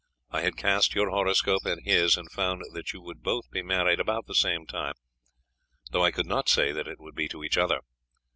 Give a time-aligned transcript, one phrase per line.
[0.31, 3.99] I had cast your horoscope and his and found that you would both be married
[3.99, 4.95] about the same time,
[5.91, 7.81] though I could not say that it would be to each other.